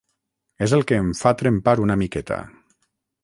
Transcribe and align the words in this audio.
És 0.67 0.71
el 0.77 0.81
que 0.91 0.97
em 1.01 1.11
fa 1.19 1.33
trempar 1.43 1.75
una 1.85 1.97
miqueta. 2.05 2.39